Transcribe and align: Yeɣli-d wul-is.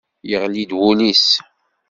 Yeɣli-d 0.29 0.71
wul-is. 0.79 1.27